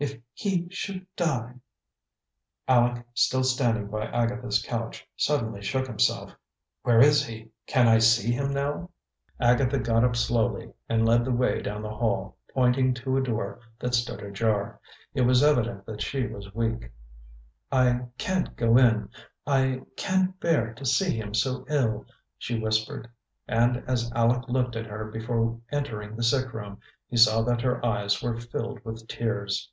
"If 0.00 0.16
he 0.32 0.68
should 0.70 1.04
die!" 1.16 1.54
Aleck, 2.68 3.04
still 3.14 3.42
standing 3.42 3.88
by 3.88 4.06
Agatha's 4.06 4.62
couch, 4.62 5.04
suddenly 5.16 5.60
shook 5.60 5.88
himself. 5.88 6.36
"Where 6.84 7.00
is 7.00 7.26
he? 7.26 7.50
Can 7.66 7.88
I 7.88 7.98
see 7.98 8.30
him 8.30 8.52
now?" 8.54 8.90
Agatha 9.40 9.80
got 9.80 10.04
up 10.04 10.14
slowly 10.14 10.72
and 10.88 11.04
led 11.04 11.24
the 11.24 11.32
way 11.32 11.60
down 11.60 11.82
the 11.82 11.88
hall, 11.92 12.36
pointing 12.54 12.94
to 12.94 13.16
a 13.16 13.20
door 13.20 13.58
that 13.80 13.92
stood 13.92 14.22
ajar. 14.22 14.78
It 15.14 15.22
was 15.22 15.42
evident 15.42 15.84
that 15.86 16.00
she 16.00 16.28
was 16.28 16.54
weak. 16.54 16.92
"I 17.72 18.02
can't 18.18 18.54
go 18.54 18.76
in 18.76 19.10
I 19.48 19.80
can't 19.96 20.38
bear 20.38 20.74
to 20.74 20.84
see 20.86 21.16
him 21.18 21.34
so 21.34 21.66
ill," 21.68 22.06
she 22.38 22.56
whispered; 22.60 23.10
and 23.48 23.78
as 23.88 24.12
Aleck 24.14 24.46
looked 24.48 24.76
at 24.76 24.86
her 24.86 25.06
before 25.10 25.60
entering 25.72 26.14
the 26.14 26.22
sick 26.22 26.52
room, 26.52 26.78
he 27.08 27.16
saw 27.16 27.42
that 27.42 27.62
her 27.62 27.84
eyes 27.84 28.22
were 28.22 28.38
filled 28.38 28.78
with 28.84 29.08
tears. 29.08 29.68